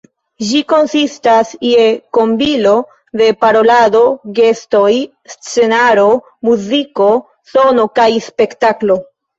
Ĝi 0.51 0.59
konsistas 0.71 1.51
je 1.71 1.83
kombino 2.19 2.73
de 3.23 3.29
parolado, 3.43 4.03
gestoj, 4.41 4.91
scenaro, 5.37 6.11
muziko, 6.51 7.13
sono 7.55 7.91
kaj 8.01 8.13
spektaklo. 8.33 9.01